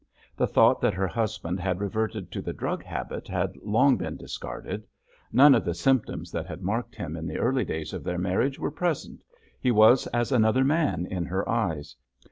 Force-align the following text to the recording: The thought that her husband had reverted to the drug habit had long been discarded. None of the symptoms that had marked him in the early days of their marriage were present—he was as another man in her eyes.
The 0.35 0.47
thought 0.47 0.81
that 0.81 0.95
her 0.95 1.05
husband 1.09 1.59
had 1.59 1.79
reverted 1.79 2.31
to 2.31 2.41
the 2.41 2.53
drug 2.53 2.83
habit 2.83 3.27
had 3.27 3.55
long 3.57 3.97
been 3.97 4.17
discarded. 4.17 4.87
None 5.31 5.53
of 5.53 5.63
the 5.63 5.75
symptoms 5.75 6.31
that 6.31 6.47
had 6.47 6.63
marked 6.63 6.95
him 6.95 7.15
in 7.15 7.27
the 7.27 7.37
early 7.37 7.63
days 7.65 7.93
of 7.93 8.03
their 8.03 8.17
marriage 8.17 8.57
were 8.57 8.71
present—he 8.71 9.69
was 9.69 10.07
as 10.07 10.31
another 10.31 10.63
man 10.63 11.05
in 11.05 11.25
her 11.25 11.47
eyes. 11.47 11.97